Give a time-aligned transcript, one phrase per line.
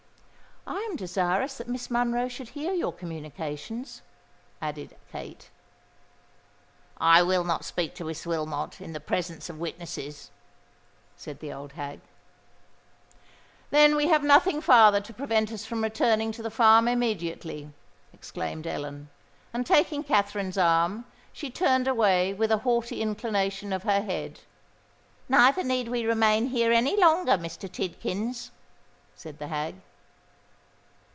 [0.67, 4.03] "I am desirous that Miss Monroe should hear your communications,"
[4.61, 5.49] added Kate.
[6.99, 10.29] "I will not speak to Miss Wilmot in the presence of witnesses,"
[11.17, 11.99] said the old hag.
[13.71, 17.71] "Then we have nothing farther to prevent us from returning to the farm immediately,"
[18.13, 19.09] exclaimed Ellen;
[19.53, 24.41] and, taking Katherine's arm, she turned away with a haughty inclination of her head.
[25.27, 27.67] "Neither need we remain here any longer, Mr.
[27.69, 28.51] Tidkins,"
[29.15, 29.75] said the hag.